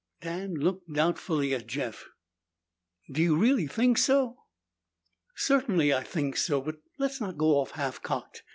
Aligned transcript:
Dan 0.21 0.55
looked 0.55 0.91
doubtfully 0.91 1.53
at 1.53 1.67
Jeff. 1.67 2.09
"Do 3.11 3.21
you 3.21 3.37
really 3.37 3.67
think 3.67 3.99
so?" 3.99 4.45
"Certainly 5.35 5.93
I 5.93 6.01
think 6.01 6.37
so, 6.37 6.59
but 6.59 6.77
let's 6.97 7.21
not 7.21 7.37
go 7.37 7.59
off 7.59 7.69
half 7.73 8.01
cocked. 8.01 8.41